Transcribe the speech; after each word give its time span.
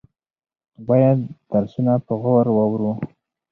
باید 0.87 1.17
دا 1.27 1.29
درسونه 1.51 1.93
په 2.05 2.13
غور 2.21 2.45
واورو. 2.53 2.91